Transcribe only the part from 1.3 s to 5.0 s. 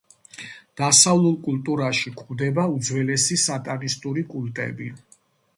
კულტურაში გვხვდება უძველესი სატანისტური კულტები.